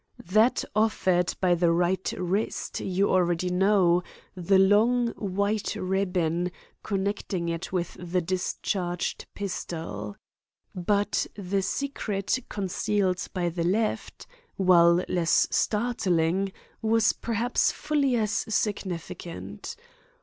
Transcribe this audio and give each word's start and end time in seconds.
That 0.31 0.65
offered 0.75 1.35
by 1.41 1.53
the 1.53 1.71
right 1.71 2.11
wrist 2.17 2.79
you 2.79 3.11
already 3.11 3.51
know—the 3.51 4.57
long 4.57 5.09
white 5.09 5.75
ribbon 5.75 6.51
connecting 6.81 7.47
it 7.49 7.71
with 7.71 7.95
the 7.99 8.19
discharged 8.19 9.27
pistol. 9.35 10.15
But 10.73 11.27
the 11.35 11.61
secret 11.61 12.39
concealed 12.49 13.27
by 13.31 13.49
the 13.49 13.63
left, 13.63 14.25
while 14.55 15.05
less 15.07 15.47
startling, 15.51 16.51
was 16.81 17.13
perhaps 17.13 17.71
fully 17.71 18.15
as 18.15 18.31
significant. 18.31 19.75